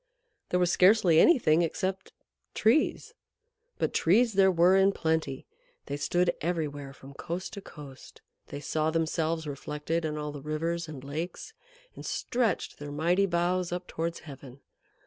[0.49, 2.11] There was scarcely anything except
[2.55, 3.13] Trees.
[3.77, 5.45] But Trees there were in plenty.
[5.85, 10.87] They stood everywhere from coast to coast; they saw themselves reflected in all the rivers
[10.87, 11.53] and lakes,
[11.93, 14.61] and stretched their mighty boughs up towards heaven.